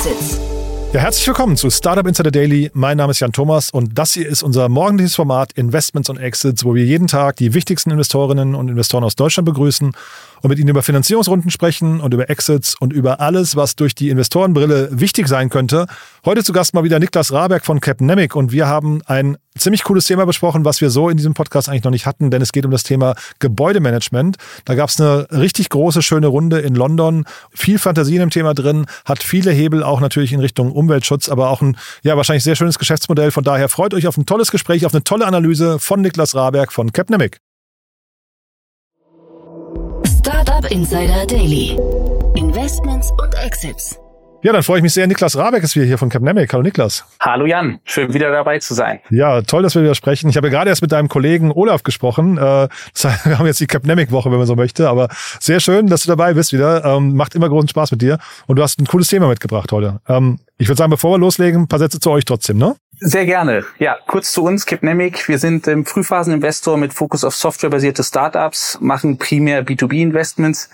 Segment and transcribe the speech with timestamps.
[0.00, 0.40] Exits.
[0.94, 2.70] Ja, herzlich willkommen zu Startup Insider Daily.
[2.72, 6.64] Mein Name ist Jan Thomas und das hier ist unser morgendliches Format Investments und Exits,
[6.64, 9.92] wo wir jeden Tag die wichtigsten Investorinnen und Investoren aus Deutschland begrüßen
[10.42, 14.10] und mit ihnen über Finanzierungsrunden sprechen und über Exits und über alles, was durch die
[14.10, 15.86] Investorenbrille wichtig sein könnte.
[16.24, 20.04] Heute zu Gast mal wieder Niklas Raberg von Capnemic und wir haben ein ziemlich cooles
[20.04, 22.64] Thema besprochen, was wir so in diesem Podcast eigentlich noch nicht hatten, denn es geht
[22.64, 24.36] um das Thema Gebäudemanagement.
[24.64, 28.54] Da gab es eine richtig große, schöne Runde in London, viel Fantasie in dem Thema
[28.54, 32.56] drin, hat viele Hebel auch natürlich in Richtung Umweltschutz, aber auch ein ja wahrscheinlich sehr
[32.56, 33.30] schönes Geschäftsmodell.
[33.30, 36.72] Von daher freut euch auf ein tolles Gespräch, auf eine tolle Analyse von Niklas Raberg
[36.72, 37.40] von Capnemic.
[40.40, 41.76] Startup Insider Daily.
[42.34, 43.98] Investments und Exits.
[44.42, 45.06] Ja, dann freue ich mich sehr.
[45.06, 46.50] Niklas Rabeck ist wieder hier von Capnemic.
[46.54, 47.04] Hallo Niklas.
[47.20, 49.00] Hallo Jan, schön wieder dabei zu sein.
[49.10, 50.30] Ja, toll, dass wir wieder sprechen.
[50.30, 52.38] Ich habe gerade erst mit deinem Kollegen Olaf gesprochen.
[52.38, 52.40] Äh,
[53.24, 54.88] wir haben jetzt die Capnemic-Woche, wenn man so möchte.
[54.88, 55.08] Aber
[55.40, 56.86] sehr schön, dass du dabei bist wieder.
[56.86, 58.18] Ähm, macht immer großen Spaß mit dir.
[58.46, 60.00] Und du hast ein cooles Thema mitgebracht heute.
[60.08, 62.76] Ähm, ich würde sagen, bevor wir loslegen, ein paar Sätze zu euch trotzdem, ne?
[63.02, 63.64] Sehr gerne.
[63.78, 65.26] Ja, kurz zu uns, Capnemic.
[65.26, 70.70] Wir sind im Frühphaseninvestor mit Fokus auf softwarebasierte Startups, machen primär B2B-Investments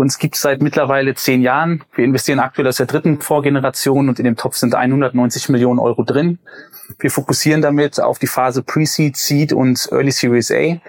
[0.00, 1.84] uns gibt es seit mittlerweile zehn Jahren.
[1.94, 6.04] Wir investieren aktuell aus der dritten Vorgeneration und in dem Topf sind 190 Millionen Euro
[6.04, 6.38] drin.
[6.98, 10.80] Wir fokussieren damit auf die Phase Pre-Seed, Seed und Early Series A.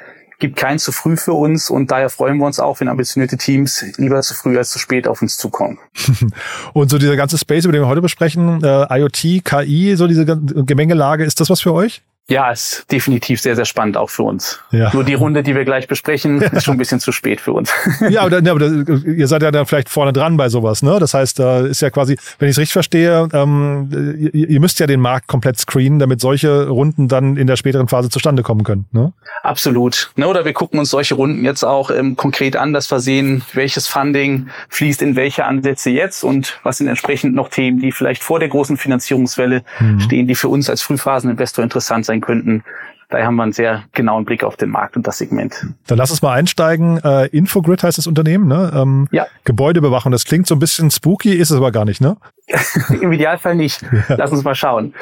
[0.42, 3.86] Gibt kein zu früh für uns und daher freuen wir uns auch, wenn ambitionierte Teams
[3.97, 5.78] lieber zu früh als zu spät auf uns zukommen.
[6.73, 10.25] und so dieser ganze Space, über den wir heute besprechen, äh, IoT, KI, so diese
[10.25, 12.02] Gemengelage, ist das was für euch?
[12.31, 14.61] Ja, ist definitiv sehr, sehr spannend auch für uns.
[14.71, 14.89] Ja.
[14.93, 16.47] Nur die Runde, die wir gleich besprechen, ja.
[16.53, 17.73] ist schon ein bisschen zu spät für uns.
[18.09, 18.61] Ja, aber, aber
[19.05, 20.97] ihr seid ja dann vielleicht vorne dran bei sowas, ne?
[20.97, 23.89] Das heißt, da ist ja quasi, wenn ich es richtig verstehe, ähm,
[24.31, 27.89] ihr, ihr, müsst ja den Markt komplett screenen, damit solche Runden dann in der späteren
[27.89, 29.11] Phase zustande kommen können, ne?
[29.43, 30.11] Absolut.
[30.15, 33.43] Ne, oder wir gucken uns solche Runden jetzt auch ähm, konkret an, dass wir sehen,
[33.53, 38.23] welches Funding fließt in welche Ansätze jetzt und was sind entsprechend noch Themen, die vielleicht
[38.23, 39.99] vor der großen Finanzierungswelle mhm.
[39.99, 42.64] stehen, die für uns als Frühphaseninvestor interessant sein könnten.
[43.11, 45.67] Daher haben wir einen sehr genauen Blick auf den Markt und das Segment.
[45.86, 46.98] Dann lass uns mal einsteigen.
[47.04, 48.71] Äh, Infogrid heißt das Unternehmen, ne?
[48.73, 49.27] Ähm, ja.
[49.43, 50.14] Gebäudebewachung.
[50.14, 52.15] Das klingt so ein bisschen spooky, ist es aber gar nicht, ne?
[53.02, 53.83] Im Idealfall nicht.
[54.09, 54.15] Ja.
[54.15, 54.93] Lass uns mal schauen.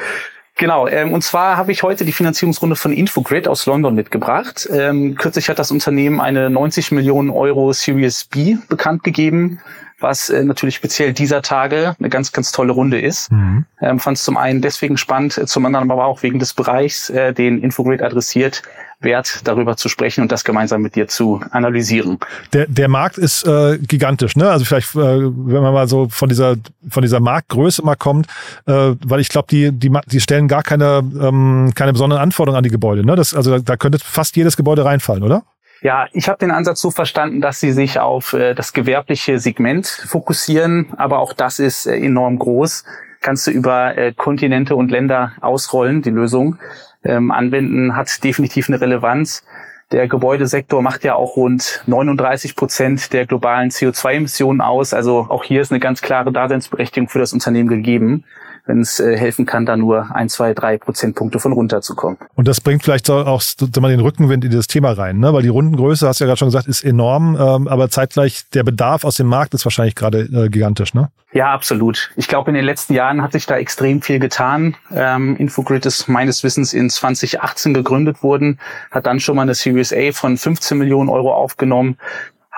[0.60, 4.68] Genau, ähm, und zwar habe ich heute die Finanzierungsrunde von Infogrid aus London mitgebracht.
[4.70, 9.60] Ähm, kürzlich hat das Unternehmen eine 90 Millionen Euro Series B bekannt gegeben
[10.02, 13.32] was äh, natürlich speziell dieser Tage eine ganz, ganz tolle Runde ist.
[13.32, 13.66] Mhm.
[13.82, 17.10] Ähm, Fand es zum einen deswegen spannend, äh, zum anderen aber auch wegen des Bereichs,
[17.10, 18.64] äh, den Infogrid adressiert,
[19.02, 22.20] wert, darüber zu sprechen und das gemeinsam mit dir zu analysieren.
[22.54, 24.50] Der, der Markt ist äh, gigantisch, ne?
[24.50, 26.56] Also vielleicht, äh, wenn man mal so von dieser
[26.90, 28.28] von dieser Marktgröße mal kommt,
[28.66, 32.64] äh, weil ich glaube, die, die die stellen gar keine ähm, keine besonderen Anforderungen an
[32.64, 33.16] die Gebäude, ne?
[33.16, 35.44] Das, also da könnte fast jedes Gebäude reinfallen, oder?
[35.82, 39.88] Ja, ich habe den Ansatz so verstanden, dass sie sich auf äh, das gewerbliche Segment
[39.88, 42.84] fokussieren, aber auch das ist äh, enorm groß.
[43.22, 46.58] Kannst du über äh, Kontinente und Länder ausrollen, die Lösung.
[47.04, 49.44] Ähm, anwenden hat definitiv eine Relevanz.
[49.92, 54.94] Der Gebäudesektor macht ja auch rund 39 Prozent der globalen CO2-Emissionen aus.
[54.94, 58.24] Also auch hier ist eine ganz klare Daseinsberechtigung für das Unternehmen gegeben
[58.70, 62.20] wenn es äh, helfen kann, da nur ein, zwei, drei Prozentpunkte von runterzukommen.
[62.36, 63.42] Und das bringt vielleicht auch
[63.82, 65.34] mal den Rückenwind in das Thema rein, ne?
[65.34, 68.64] weil die Rundengröße, hast du ja gerade schon gesagt, ist enorm, ähm, aber zeitgleich der
[68.64, 71.10] Bedarf aus dem Markt ist wahrscheinlich gerade äh, gigantisch, ne?
[71.32, 72.12] Ja, absolut.
[72.16, 74.76] Ich glaube, in den letzten Jahren hat sich da extrem viel getan.
[74.92, 78.60] Ähm, Infogrid ist meines Wissens in 2018 gegründet worden,
[78.90, 81.98] hat dann schon mal eine Series A von 15 Millionen Euro aufgenommen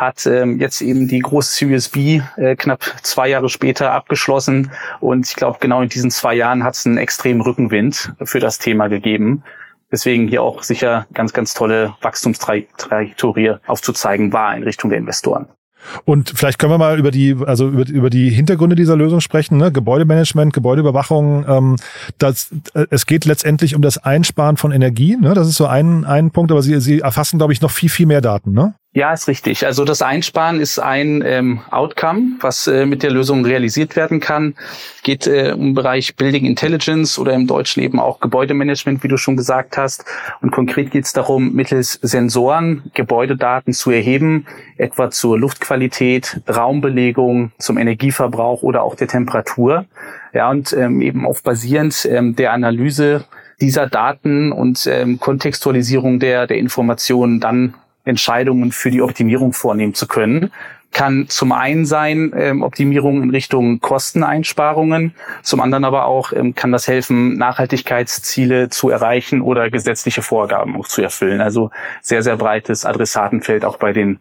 [0.02, 4.72] hat ähm, jetzt eben die große Series B äh, knapp zwei Jahre später abgeschlossen.
[5.00, 8.58] Und ich glaube, genau in diesen zwei Jahren hat es einen extremen Rückenwind für das
[8.58, 9.44] Thema gegeben.
[9.92, 15.48] Deswegen hier auch sicher ganz, ganz tolle Wachstumstrajektorie aufzuzeigen war in Richtung der Investoren.
[16.06, 19.58] Und vielleicht können wir mal über die, also über, über die Hintergründe dieser Lösung sprechen.
[19.58, 19.72] Ne?
[19.72, 21.46] Gebäudemanagement, Gebäudeüberwachung.
[21.48, 21.76] Ähm,
[22.18, 25.18] das, äh, es geht letztendlich um das Einsparen von Energie.
[25.18, 25.34] Ne?
[25.34, 28.06] Das ist so ein, ein Punkt, aber Sie, Sie erfassen, glaube ich, noch viel, viel
[28.06, 28.52] mehr Daten.
[28.52, 28.76] Ne?
[28.94, 29.66] Ja, ist richtig.
[29.66, 34.56] Also das Einsparen ist ein ähm, Outcome, was äh, mit der Lösung realisiert werden kann.
[35.04, 39.38] Geht äh, um Bereich Building Intelligence oder im Deutschen eben auch Gebäudemanagement, wie du schon
[39.38, 40.04] gesagt hast.
[40.42, 44.46] Und konkret geht es darum, mittels Sensoren Gebäudedaten zu erheben,
[44.76, 49.86] etwa zur Luftqualität, Raumbelegung, zum Energieverbrauch oder auch der Temperatur.
[50.34, 53.24] Ja, und ähm, eben auf basierend ähm, der Analyse
[53.62, 60.08] dieser Daten und ähm, Kontextualisierung der, der Informationen dann Entscheidungen für die Optimierung vornehmen zu
[60.08, 60.52] können.
[60.92, 66.74] Kann zum einen sein ähm, Optimierung in Richtung Kosteneinsparungen, zum anderen aber auch ähm, kann
[66.74, 71.40] das helfen, Nachhaltigkeitsziele zu erreichen oder gesetzliche Vorgaben auch zu erfüllen.
[71.40, 71.72] Also
[72.02, 74.20] sehr, sehr breites Adressatenfeld auch bei den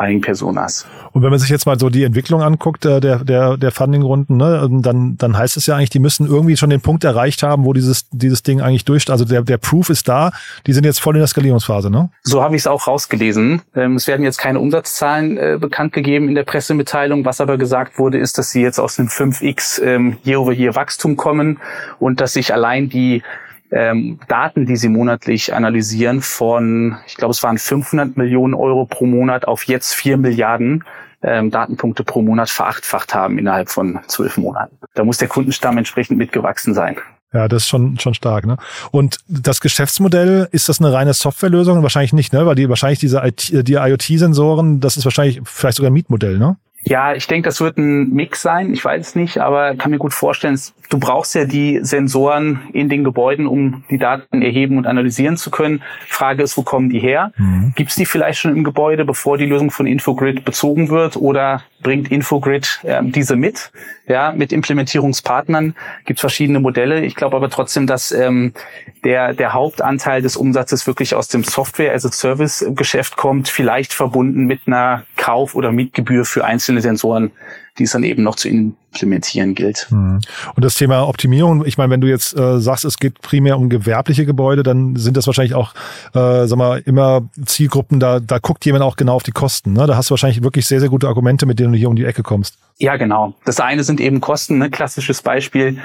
[0.00, 0.86] Buying Personas.
[1.12, 4.36] Und wenn man sich jetzt mal so die Entwicklung anguckt, äh, der, der, der Funding-Runden,
[4.36, 7.66] ne, dann, dann heißt es ja eigentlich, die müssen irgendwie schon den Punkt erreicht haben,
[7.66, 10.30] wo dieses, dieses Ding eigentlich durch, also der, der Proof ist da,
[10.66, 12.10] die sind jetzt voll in der Skalierungsphase, ne?
[12.22, 13.60] So habe ich es auch rausgelesen.
[13.74, 17.24] Ähm, es werden jetzt keine Umsatzzahlen äh, bekannt gegeben in der Pressemitteilung.
[17.26, 21.58] Was aber gesagt wurde, ist, dass sie jetzt aus dem 5x ähm, Year-over-Year-Wachstum kommen
[21.98, 23.22] und dass sich allein die
[23.70, 29.06] ähm, Daten, die sie monatlich analysieren, von, ich glaube, es waren 500 Millionen Euro pro
[29.06, 30.84] Monat auf jetzt 4 Milliarden
[31.22, 34.76] ähm, Datenpunkte pro Monat verachtfacht haben innerhalb von zwölf Monaten.
[34.94, 36.96] Da muss der Kundenstamm entsprechend mitgewachsen sein.
[37.32, 38.56] Ja, das ist schon, schon stark, ne?
[38.90, 41.82] Und das Geschäftsmodell, ist das eine reine Softwarelösung?
[41.82, 42.44] Wahrscheinlich nicht, ne?
[42.44, 46.56] Weil die wahrscheinlich diese IT, die IoT-Sensoren, das ist wahrscheinlich vielleicht sogar ein Mietmodell, ne?
[46.82, 48.72] Ja, ich denke, das wird ein Mix sein.
[48.72, 52.88] Ich weiß es nicht, aber kann mir gut vorstellen, du brauchst ja die Sensoren in
[52.88, 55.82] den Gebäuden, um die Daten erheben und analysieren zu können.
[56.06, 57.32] Frage ist, wo kommen die her?
[57.36, 57.74] Mhm.
[57.76, 61.16] Gibt es die vielleicht schon im Gebäude, bevor die Lösung von Infogrid bezogen wird?
[61.16, 63.70] Oder bringt Infogrid äh, diese mit?
[64.06, 65.74] Ja, mit Implementierungspartnern
[66.04, 67.04] gibt verschiedene Modelle.
[67.04, 68.52] Ich glaube aber trotzdem, dass ähm,
[69.04, 75.54] der, der Hauptanteil des Umsatzes wirklich aus dem Software-as-a-Service-Geschäft kommt, vielleicht verbunden mit einer Kauf-
[75.54, 77.30] oder Mietgebühr für einzelne Sensoren,
[77.78, 78.48] die es dann eben noch zu
[78.92, 79.86] implementieren gilt.
[79.90, 80.20] Mhm.
[80.54, 83.68] Und das Thema Optimierung, ich meine, wenn du jetzt äh, sagst, es geht primär um
[83.68, 85.74] gewerbliche Gebäude, dann sind das wahrscheinlich auch,
[86.14, 89.72] äh, sag mal, immer Zielgruppen, da, da guckt jemand auch genau auf die Kosten.
[89.72, 89.86] Ne?
[89.86, 92.04] Da hast du wahrscheinlich wirklich sehr, sehr gute Argumente, mit denen du hier um die
[92.04, 92.58] Ecke kommst.
[92.78, 93.34] Ja, genau.
[93.44, 94.70] Das eine sind eben Kosten, ne?
[94.70, 95.78] klassisches Beispiel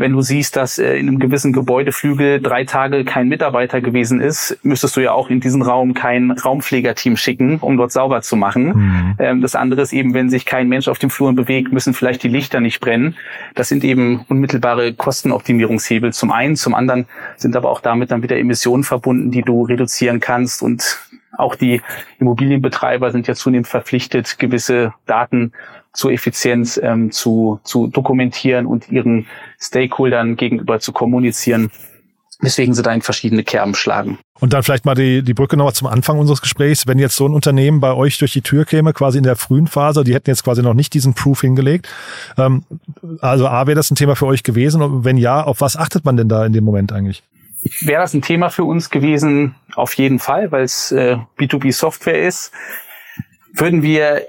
[0.00, 4.58] wenn du siehst, dass äh, in einem gewissen Gebäudeflügel drei Tage kein Mitarbeiter gewesen ist,
[4.62, 8.64] müsstest du ja auch in diesen Raum kein Raumpflegerteam schicken, um dort sauber zu machen.
[8.64, 9.14] Mhm.
[9.18, 12.22] Ähm, das andere ist eben, wenn sich kein Mensch auf dem Flur bewegt, müssen vielleicht
[12.22, 13.16] die Lichter nicht brennen.
[13.54, 16.56] Das sind eben unmittelbare Kostenoptimierungshebel zum einen.
[16.56, 17.06] Zum anderen
[17.36, 20.98] sind aber auch damit dann wieder Emissionen verbunden, die du reduzieren kannst und
[21.38, 21.80] auch die
[22.18, 25.52] Immobilienbetreiber sind ja zunehmend verpflichtet, gewisse Daten
[25.92, 29.26] zur Effizienz ähm, zu, zu dokumentieren und ihren
[29.60, 31.70] Stakeholdern gegenüber zu kommunizieren.
[32.42, 34.18] Deswegen sie da in verschiedene Kerben schlagen.
[34.40, 36.86] Und dann vielleicht mal die, die Brücke nochmal zum Anfang unseres Gesprächs.
[36.86, 39.66] Wenn jetzt so ein Unternehmen bei euch durch die Tür käme, quasi in der frühen
[39.66, 41.88] Phase, die hätten jetzt quasi noch nicht diesen Proof hingelegt.
[42.38, 42.64] Ähm,
[43.20, 44.80] also A, wäre das ein Thema für euch gewesen?
[44.80, 47.22] Und wenn ja, auf was achtet man denn da in dem Moment eigentlich?
[47.82, 49.54] Wäre das ein Thema für uns gewesen?
[49.74, 52.52] Auf jeden Fall, weil es äh, B2B-Software ist.
[53.52, 54.22] Würden wir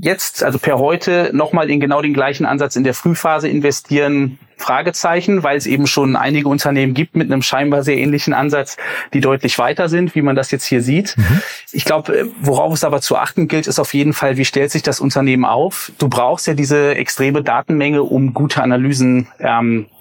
[0.00, 4.38] jetzt, also per heute, nochmal in genau den gleichen Ansatz in der Frühphase investieren?
[4.58, 8.76] Fragezeichen, weil es eben schon einige Unternehmen gibt mit einem scheinbar sehr ähnlichen Ansatz,
[9.14, 11.16] die deutlich weiter sind, wie man das jetzt hier sieht.
[11.16, 11.40] Mhm.
[11.70, 14.72] Ich glaube, äh, worauf es aber zu achten gilt, ist auf jeden Fall, wie stellt
[14.72, 15.92] sich das Unternehmen auf?
[15.98, 19.97] Du brauchst ja diese extreme Datenmenge, um gute Analysen ähm, äh,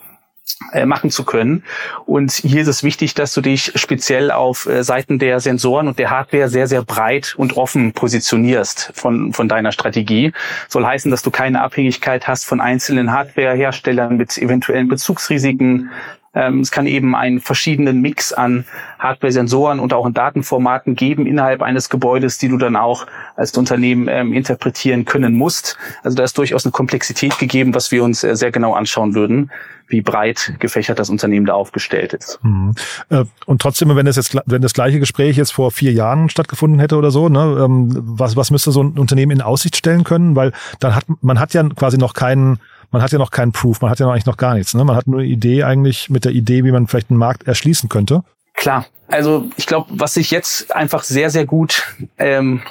[0.86, 1.64] machen zu können.
[2.06, 6.00] Und hier ist es wichtig, dass du dich speziell auf äh, Seiten der Sensoren und
[6.00, 10.34] der Hardware sehr, sehr breit und offen positionierst von, von deiner Strategie.
[10.68, 15.92] Soll heißen, dass du keine Abhängigkeit hast von einzelnen Hardwareherstellern mit eventuellen Bezugsrisiken,
[16.38, 18.66] ähm, es kann eben einen verschiedenen Mix an
[19.00, 24.08] Hardware-Sensoren und auch in Datenformaten geben innerhalb eines Gebäudes, die du dann auch als Unternehmen
[24.08, 25.78] ähm, interpretieren können musst.
[26.04, 29.50] Also da ist durchaus eine Komplexität gegeben, was wir uns äh, sehr genau anschauen würden
[29.90, 32.40] wie breit gefächert das Unternehmen da aufgestellt ist.
[32.44, 32.74] Mhm.
[33.10, 36.80] Äh, und trotzdem, wenn das jetzt, wenn das gleiche Gespräch jetzt vor vier Jahren stattgefunden
[36.80, 40.36] hätte oder so, ne, ähm, was, was müsste so ein Unternehmen in Aussicht stellen können?
[40.36, 42.60] Weil dann hat man hat ja quasi noch keinen
[42.92, 44.74] man hat ja noch keinen Proof, man hat ja noch eigentlich noch gar nichts.
[44.74, 44.84] Ne?
[44.84, 47.90] Man hat nur eine Idee eigentlich mit der Idee, wie man vielleicht einen Markt erschließen
[47.90, 48.24] könnte.
[48.54, 52.62] Klar, also ich glaube, was sich jetzt einfach sehr, sehr gut ähm,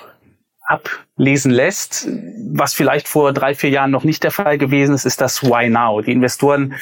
[0.66, 2.08] ablesen lässt,
[2.52, 5.68] was vielleicht vor drei, vier Jahren noch nicht der Fall gewesen ist, ist das Why
[5.68, 6.00] Now.
[6.00, 6.74] Die Investoren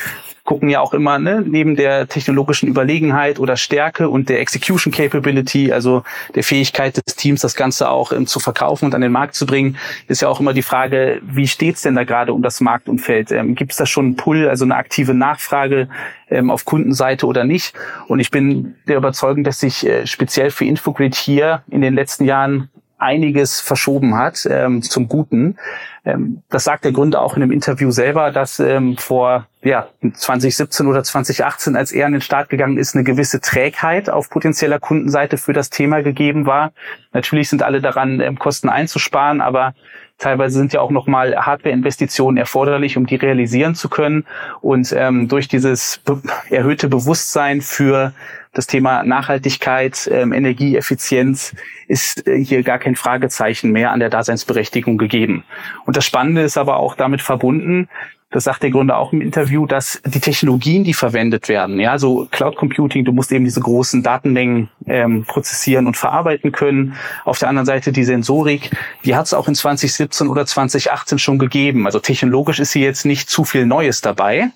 [0.44, 5.72] gucken ja auch immer ne, neben der technologischen Überlegenheit oder Stärke und der Execution Capability,
[5.72, 6.02] also
[6.34, 9.46] der Fähigkeit des Teams, das Ganze auch ähm, zu verkaufen und an den Markt zu
[9.46, 13.32] bringen, ist ja auch immer die Frage, wie steht's denn da gerade um das Marktumfeld?
[13.32, 15.88] Ähm, Gibt es da schon einen Pull, also eine aktive Nachfrage
[16.28, 17.74] ähm, auf Kundenseite oder nicht?
[18.06, 22.26] Und ich bin der Überzeugung, dass sich äh, speziell für Infogrid hier in den letzten
[22.26, 22.68] Jahren
[23.04, 25.56] einiges verschoben hat ähm, zum Guten.
[26.04, 30.86] Ähm, das sagt der Gründer auch in einem Interview selber, dass ähm, vor ja, 2017
[30.86, 35.38] oder 2018, als er an den Start gegangen ist, eine gewisse Trägheit auf potenzieller Kundenseite
[35.38, 36.72] für das Thema gegeben war.
[37.12, 39.74] Natürlich sind alle daran, ähm, Kosten einzusparen, aber
[40.18, 44.24] Teilweise sind ja auch nochmal Hardware-Investitionen erforderlich, um die realisieren zu können.
[44.60, 48.12] Und ähm, durch dieses be erhöhte Bewusstsein für
[48.54, 51.54] das Thema Nachhaltigkeit, ähm, Energieeffizienz
[51.88, 55.44] ist äh, hier gar kein Fragezeichen mehr an der Daseinsberechtigung gegeben.
[55.84, 57.88] Und das Spannende ist aber auch damit verbunden,
[58.34, 62.26] das sagt der Gründer auch im Interview, dass die Technologien, die verwendet werden, ja, so
[62.32, 66.96] Cloud Computing, du musst eben diese großen Datenmengen ähm, prozessieren und verarbeiten können.
[67.24, 68.72] Auf der anderen Seite die Sensorik,
[69.04, 71.86] die hat es auch in 2017 oder 2018 schon gegeben.
[71.86, 74.50] Also technologisch ist hier jetzt nicht zu viel Neues dabei,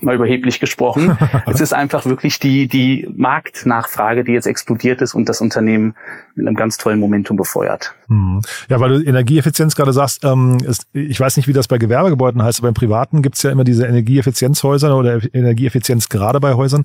[0.00, 1.16] mal überheblich gesprochen.
[1.46, 5.94] es ist einfach wirklich die, die Marktnachfrage, die jetzt explodiert ist und das Unternehmen
[6.34, 7.94] mit einem ganz tollen Momentum befeuert.
[8.08, 8.40] Hm.
[8.68, 12.42] Ja, weil du Energieeffizienz gerade sagst, ähm, ist, ich weiß nicht, wie das bei Gewerbegebäuden
[12.42, 16.84] heißt, aber im Privaten gibt's ja immer diese Energieeffizienzhäuser oder Energieeffizienz gerade bei Häusern.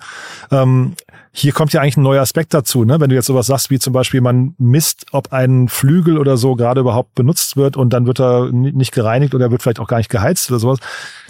[0.52, 0.94] Ähm,
[1.40, 3.00] hier kommt ja eigentlich ein neuer Aspekt dazu, ne?
[3.00, 6.56] Wenn du jetzt sowas sagst, wie zum Beispiel, man misst, ob ein Flügel oder so
[6.56, 9.98] gerade überhaupt benutzt wird und dann wird er nicht gereinigt oder wird vielleicht auch gar
[9.98, 10.80] nicht geheizt oder sowas.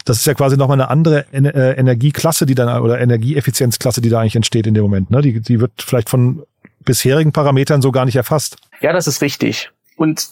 [0.06, 4.22] Das ist ja quasi nochmal eine andere äh, Energieklasse, die dann, oder Energieeffizienzklasse, die da
[4.22, 5.12] eigentlich entsteht in dem Moment.
[5.12, 5.22] Ne?
[5.22, 6.44] Die, die wird vielleicht von
[6.86, 8.56] bisherigen Parametern so gar nicht erfasst.
[8.80, 9.72] Ja, das ist richtig.
[9.98, 10.30] Und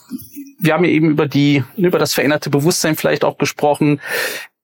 [0.58, 4.00] wir haben ja eben über die, über das veränderte Bewusstsein vielleicht auch gesprochen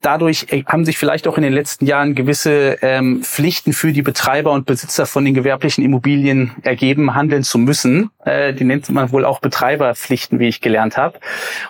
[0.01, 4.01] dadurch äh, haben sich vielleicht auch in den letzten Jahren gewisse ähm, Pflichten für die
[4.01, 8.09] Betreiber und Besitzer von den gewerblichen Immobilien ergeben, handeln zu müssen.
[8.25, 11.19] Äh, die nennt man wohl auch Betreiberpflichten, wie ich gelernt habe.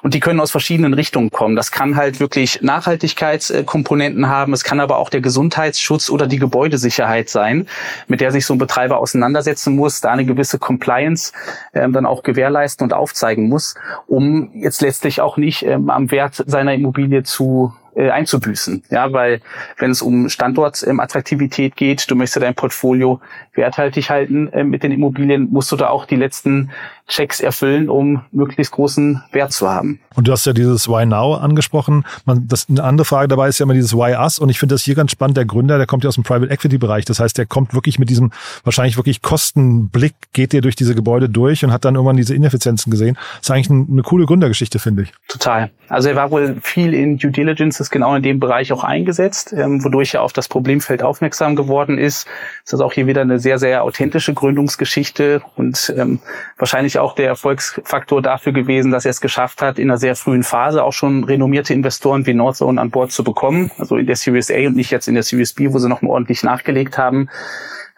[0.02, 1.56] Und die können aus verschiedenen Richtungen kommen.
[1.56, 4.54] Das kann halt wirklich Nachhaltigkeitskomponenten haben.
[4.54, 7.68] Es kann aber auch der Gesundheitsschutz oder die Gebäudesicherheit sein,
[8.08, 11.34] mit der sich so ein Betreiber auseinandersetzen muss, da eine gewisse Compliance
[11.74, 13.76] ähm, dann auch gewährleisten und aufzeigen muss,
[14.08, 18.84] um jetzt letztlich auch nicht ähm, am Wert seiner Immobilie zu äh, einzubüßen.
[18.90, 19.42] Ja, weil
[19.78, 23.20] wenn es um Standortattraktivität ähm, geht, du möchtest dein Portfolio
[23.54, 26.72] werthaltig halten äh, mit den Immobilien, musst du da auch die letzten
[27.08, 30.00] Checks erfüllen, um möglichst großen Wert zu haben.
[30.16, 32.06] Und du hast ja dieses Why Now angesprochen.
[32.26, 34.40] Man, das, eine andere Frage dabei ist ja immer dieses Why Us.
[34.40, 35.36] Und ich finde das hier ganz spannend.
[35.36, 37.04] Der Gründer, der kommt ja aus dem Private Equity Bereich.
[37.04, 38.32] Das heißt, der kommt wirklich mit diesem
[38.64, 42.92] wahrscheinlich wirklich Kostenblick, geht der durch diese Gebäude durch und hat dann irgendwann diese Ineffizienzen
[42.92, 43.16] gesehen.
[43.16, 45.14] Das ist eigentlich eine, eine coole Gründergeschichte, finde ich.
[45.28, 45.72] Total.
[45.90, 49.84] Also er war wohl viel in Due Diligences genau in dem Bereich auch eingesetzt, ähm,
[49.84, 52.28] wodurch er auf das Problemfeld aufmerksam geworden ist.
[52.64, 56.20] Das ist auch hier wieder eine sehr, sehr authentische Gründungsgeschichte und ähm,
[56.58, 60.44] wahrscheinlich auch der Erfolgsfaktor dafür gewesen, dass er es geschafft hat, in einer sehr frühen
[60.44, 63.72] Phase auch schon renommierte Investoren wie Northzone an Bord zu bekommen.
[63.78, 66.02] Also in der Series A und nicht jetzt in der Series B, wo sie noch
[66.02, 67.30] mal ordentlich nachgelegt haben.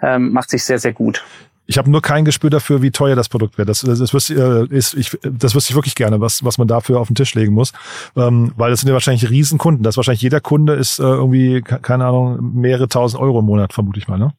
[0.01, 1.23] Ähm, macht sich sehr, sehr gut.
[1.65, 3.69] Ich habe nur kein Gespür dafür, wie teuer das Produkt wird.
[3.69, 6.67] Das, das, das, wüsste, äh, ist, ich, das wüsste ich wirklich gerne, was, was man
[6.67, 7.71] dafür auf den Tisch legen muss.
[8.17, 9.83] Ähm, weil das sind ja wahrscheinlich Riesenkunden.
[9.83, 13.97] Das wahrscheinlich jeder Kunde ist äh, irgendwie, keine Ahnung, mehrere tausend Euro im Monat, vermute
[13.97, 14.33] ich mal, ne?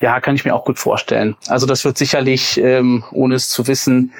[0.00, 1.36] Ja, kann ich mir auch gut vorstellen.
[1.48, 4.12] Also das wird sicherlich, ähm, ohne es zu wissen,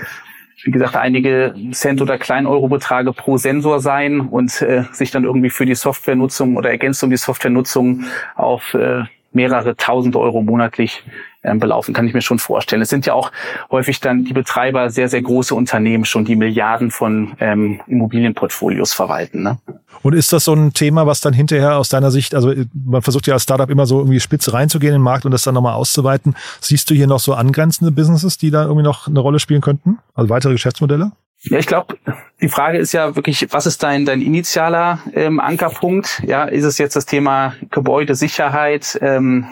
[0.64, 5.66] wie gesagt, einige Cent- oder Klein-Euro-Beträge pro Sensor sein und äh, sich dann irgendwie für
[5.66, 9.04] die Softwarenutzung oder Ergänzung die Softwarenutzung auf äh,
[9.36, 11.04] mehrere tausend Euro monatlich
[11.44, 12.82] ähm, belaufen, kann ich mir schon vorstellen.
[12.82, 13.30] Es sind ja auch
[13.70, 19.44] häufig dann die Betreiber sehr, sehr große Unternehmen schon, die Milliarden von ähm, Immobilienportfolios verwalten.
[19.44, 19.58] Ne?
[20.02, 23.28] Und ist das so ein Thema, was dann hinterher aus deiner Sicht, also man versucht
[23.28, 25.74] ja als Startup immer so irgendwie spitz reinzugehen in den Markt und das dann nochmal
[25.74, 26.34] auszuweiten.
[26.60, 29.98] Siehst du hier noch so angrenzende Businesses, die da irgendwie noch eine Rolle spielen könnten?
[30.14, 31.12] Also weitere Geschäftsmodelle?
[31.48, 31.96] Ja, ich glaube,
[32.40, 36.22] die Frage ist ja wirklich, was ist dein, dein initialer ähm, Ankerpunkt?
[36.26, 39.46] Ja, ist es jetzt das Thema Gebäudesicherheit, ähm,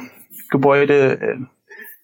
[0.50, 1.36] Gebäude, äh,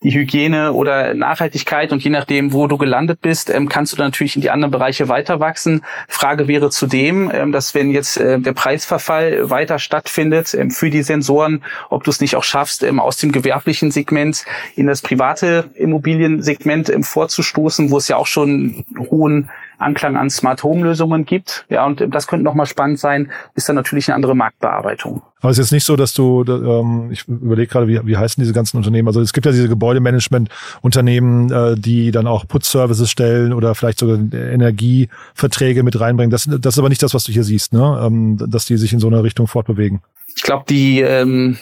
[0.03, 4.35] die Hygiene oder Nachhaltigkeit und je nachdem, wo du gelandet bist, ähm, kannst du natürlich
[4.35, 5.83] in die anderen Bereiche weiter wachsen.
[6.09, 11.03] Frage wäre zudem, ähm, dass wenn jetzt äh, der Preisverfall weiter stattfindet ähm, für die
[11.03, 15.69] Sensoren, ob du es nicht auch schaffst, ähm, aus dem gewerblichen Segment in das private
[15.75, 21.65] Immobiliensegment ähm, vorzustoßen, wo es ja auch schon hohen Anklang an Smart Home Lösungen gibt.
[21.69, 25.23] Ja, und das könnte nochmal spannend sein, ist dann natürlich eine andere Marktbearbeitung.
[25.41, 28.41] Aber es ist jetzt nicht so, dass du, ähm, ich überlege gerade, wie, wie heißen
[28.43, 29.09] diese ganzen Unternehmen?
[29.09, 34.19] Also es gibt ja diese Gebäudemanagement-Unternehmen, äh, die dann auch Putzservices stellen oder vielleicht sogar
[34.19, 36.31] Energieverträge mit reinbringen.
[36.31, 38.01] Das, das ist aber nicht das, was du hier siehst, ne?
[38.05, 40.01] Ähm, dass die sich in so einer Richtung fortbewegen.
[40.37, 41.57] Ich glaube, die ähm,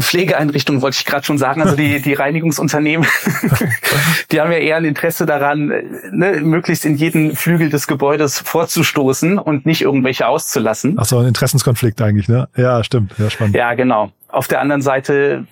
[0.00, 3.06] Pflegeeinrichtungen wollte ich gerade schon sagen, also die, die Reinigungsunternehmen,
[4.32, 5.72] die haben ja eher ein Interesse daran,
[6.12, 10.96] ne, möglichst in jeden Flügel des Gebäudes vorzustoßen und nicht irgendwelche auszulassen.
[10.98, 12.48] Ach so, ein Interessenskonflikt eigentlich, ne?
[12.56, 13.54] Ja, stimmt, ja, spannend.
[13.56, 14.12] Ja, genau.
[14.28, 15.46] Auf der anderen Seite,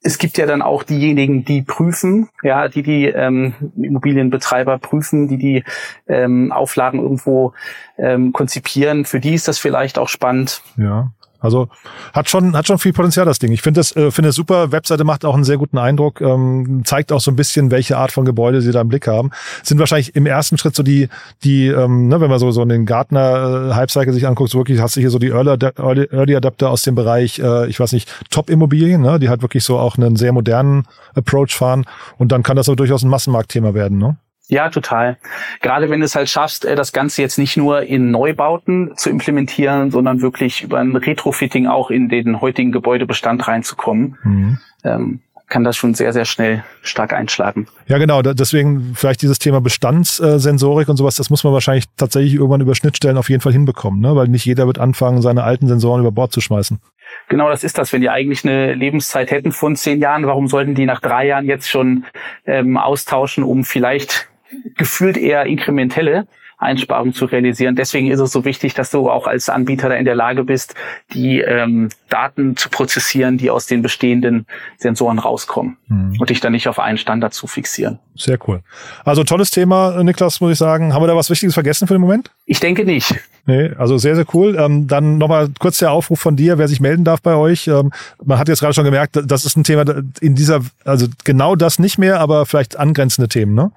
[0.00, 5.38] es gibt ja dann auch diejenigen, die prüfen, ja, die die ähm, Immobilienbetreiber prüfen, die
[5.38, 5.64] die
[6.06, 7.52] ähm, Auflagen irgendwo
[7.98, 9.04] ähm, konzipieren.
[9.04, 10.62] Für die ist das vielleicht auch spannend.
[10.76, 11.12] Ja.
[11.40, 11.68] Also
[12.12, 13.52] hat schon, hat schon viel Potenzial, das Ding.
[13.52, 14.72] Ich finde das, äh, finde es super.
[14.72, 18.10] Webseite macht auch einen sehr guten Eindruck, ähm, zeigt auch so ein bisschen, welche Art
[18.10, 19.30] von Gebäude sie da im Blick haben.
[19.62, 21.08] Sind wahrscheinlich im ersten Schritt so die,
[21.44, 24.58] die, ähm, ne, wenn man so, so in den Gartner äh, Hype-Cycle sich anguckt, so
[24.58, 27.92] wirklich hast du hier so die Early, Early, Adapter aus dem Bereich, äh, ich weiß
[27.92, 31.84] nicht, Top-Immobilien, ne, die halt wirklich so auch einen sehr modernen Approach fahren.
[32.16, 34.16] Und dann kann das aber durchaus ein Massenmarktthema werden, ne?
[34.48, 35.18] Ja, total.
[35.60, 39.10] Gerade wenn du es halt schaffst, äh, das Ganze jetzt nicht nur in Neubauten zu
[39.10, 44.16] implementieren, sondern wirklich über ein Retrofitting auch in den heutigen Gebäudebestand reinzukommen.
[44.22, 44.58] Mhm.
[44.84, 47.68] Ähm, kann das schon sehr, sehr schnell stark einschlagen.
[47.86, 48.20] Ja, genau.
[48.22, 53.16] Deswegen vielleicht dieses Thema Bestandssensorik und sowas, das muss man wahrscheinlich tatsächlich irgendwann über Schnittstellen
[53.16, 54.14] auf jeden Fall hinbekommen, ne?
[54.14, 56.80] weil nicht jeder wird anfangen, seine alten Sensoren über Bord zu schmeißen.
[57.28, 57.92] Genau, das ist das.
[57.92, 61.46] Wenn die eigentlich eine Lebenszeit hätten von zehn Jahren, warum sollten die nach drei Jahren
[61.46, 62.04] jetzt schon
[62.44, 64.28] ähm, austauschen, um vielleicht
[64.76, 66.26] gefühlt eher inkrementelle
[66.58, 67.76] Einsparungen zu realisieren.
[67.76, 70.74] Deswegen ist es so wichtig, dass du auch als Anbieter da in der Lage bist,
[71.12, 74.44] die ähm, Daten zu prozessieren, die aus den bestehenden
[74.76, 76.16] Sensoren rauskommen mhm.
[76.18, 78.00] und dich dann nicht auf einen Standard zu fixieren.
[78.16, 78.60] Sehr cool.
[79.04, 80.92] Also tolles Thema, Niklas, muss ich sagen.
[80.92, 82.32] Haben wir da was Wichtiges vergessen für den Moment?
[82.44, 83.14] Ich denke nicht.
[83.46, 84.56] Nee, also sehr, sehr cool.
[84.58, 87.68] Ähm, dann nochmal kurz der Aufruf von dir, wer sich melden darf bei euch.
[87.68, 89.84] Ähm, man hat jetzt gerade schon gemerkt, das ist ein Thema
[90.20, 93.70] in dieser, also genau das nicht mehr, aber vielleicht angrenzende Themen, ne?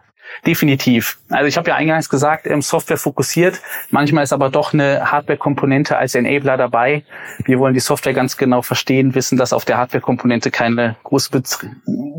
[0.45, 1.19] Definitiv.
[1.29, 3.61] Also ich habe ja eingangs gesagt, ähm, Software fokussiert.
[3.89, 7.03] Manchmal ist aber doch eine Hardware-Komponente als Enabler dabei.
[7.45, 11.43] Wir wollen die Software ganz genau verstehen, wissen, dass auf der Hardware-Komponente keine großen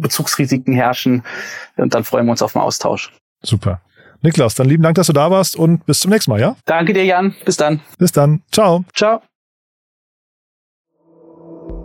[0.00, 1.24] Bezugsrisiken herrschen.
[1.76, 3.12] Und dann freuen wir uns auf den Austausch.
[3.42, 3.80] Super.
[4.22, 6.56] Niklas, dann lieben Dank, dass du da warst und bis zum nächsten Mal, ja?
[6.64, 7.34] Danke dir, Jan.
[7.44, 7.80] Bis dann.
[7.98, 8.42] Bis dann.
[8.52, 8.84] Ciao.
[8.94, 9.20] Ciao.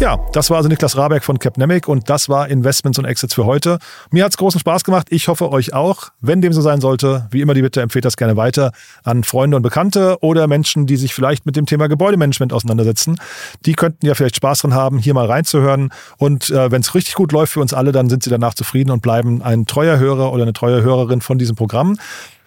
[0.00, 3.44] Ja, das war also Niklas Rabeck von Capnemic und das war Investments und Exits für
[3.44, 3.78] heute.
[4.10, 5.06] Mir hat es großen Spaß gemacht.
[5.10, 6.08] Ich hoffe euch auch.
[6.20, 8.72] Wenn dem so sein sollte, wie immer die Bitte, empfehlt das gerne weiter
[9.04, 13.20] an Freunde und Bekannte oder Menschen, die sich vielleicht mit dem Thema Gebäudemanagement auseinandersetzen.
[13.66, 15.90] Die könnten ja vielleicht Spaß dran haben, hier mal reinzuhören.
[16.18, 18.90] Und äh, wenn es richtig gut läuft für uns alle, dann sind sie danach zufrieden
[18.90, 21.96] und bleiben ein treuer Hörer oder eine treue Hörerin von diesem Programm.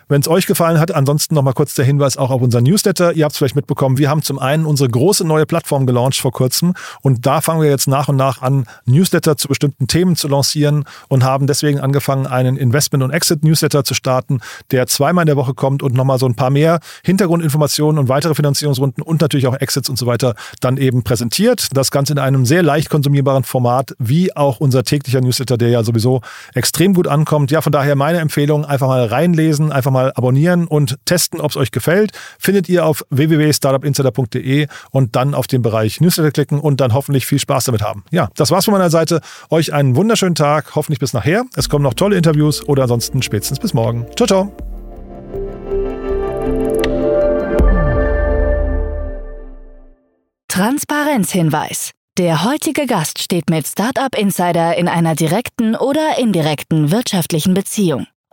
[0.09, 3.13] Wenn es euch gefallen hat, ansonsten noch mal kurz der Hinweis auch auf unseren Newsletter.
[3.13, 6.31] Ihr habt es vielleicht mitbekommen, wir haben zum einen unsere große neue Plattform gelauncht vor
[6.31, 10.29] kurzem und da fangen wir jetzt nach und nach an, Newsletter zu bestimmten Themen zu
[10.29, 14.39] lancieren und haben deswegen angefangen, einen Investment- und Exit-Newsletter zu starten,
[14.71, 18.33] der zweimal in der Woche kommt und nochmal so ein paar mehr Hintergrundinformationen und weitere
[18.33, 21.67] Finanzierungsrunden und natürlich auch Exits und so weiter dann eben präsentiert.
[21.73, 25.83] Das Ganze in einem sehr leicht konsumierbaren Format, wie auch unser täglicher Newsletter, der ja
[25.83, 26.21] sowieso
[26.53, 27.51] extrem gut ankommt.
[27.51, 31.51] Ja, von daher meine Empfehlung, einfach mal reinlesen, einfach mal mal abonnieren und testen, ob
[31.51, 32.11] es euch gefällt.
[32.39, 37.39] Findet ihr auf www.startupinsider.de und dann auf den Bereich Newsletter klicken und dann hoffentlich viel
[37.39, 38.03] Spaß damit haben.
[38.11, 39.21] Ja, das war's von meiner Seite.
[39.49, 41.45] Euch einen wunderschönen Tag, hoffentlich bis nachher.
[41.55, 44.05] Es kommen noch tolle Interviews oder ansonsten spätestens bis morgen.
[44.15, 44.53] Ciao, ciao.
[50.47, 51.91] Transparenzhinweis.
[52.17, 58.07] Der heutige Gast steht mit Startup Insider in einer direkten oder indirekten wirtschaftlichen Beziehung.